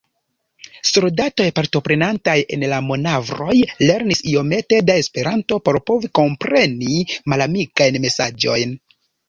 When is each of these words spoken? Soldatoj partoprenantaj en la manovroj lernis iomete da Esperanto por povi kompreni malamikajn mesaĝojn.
Soldatoj 0.91 1.45
partoprenantaj 1.59 2.35
en 2.57 2.65
la 2.71 2.79
manovroj 2.87 3.51
lernis 3.83 4.23
iomete 4.33 4.81
da 4.89 4.97
Esperanto 5.05 5.61
por 5.69 5.81
povi 5.93 6.13
kompreni 6.23 7.01
malamikajn 7.37 8.05
mesaĝojn. 8.11 8.79